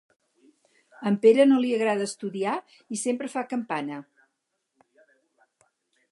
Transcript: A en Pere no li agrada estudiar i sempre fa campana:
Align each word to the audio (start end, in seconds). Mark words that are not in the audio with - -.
A 1.01 1.05
en 1.09 1.17
Pere 1.25 1.43
no 1.49 1.59
li 1.65 1.73
agrada 1.75 2.07
estudiar 2.11 2.55
i 2.97 3.01
sempre 3.01 3.29
fa 3.33 3.43
campana: 3.51 4.01